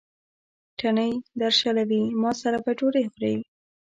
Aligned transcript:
تڼۍ 0.79 1.11
درشلوي: 1.41 2.03
ما 2.21 2.31
سره 2.41 2.57
به 2.65 2.71
ډوډۍ 2.79 3.05
خورې. 3.13 3.33